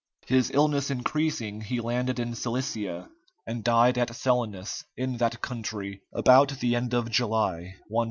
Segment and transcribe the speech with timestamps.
[0.25, 3.09] His illness increasing, he landed in Cilicia,
[3.45, 7.85] and died at Selinus in that country about the end of July, 117.